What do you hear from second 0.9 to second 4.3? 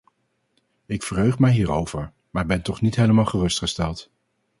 verheug mij hierover, maar ben toch niet helemaal gerustgesteld.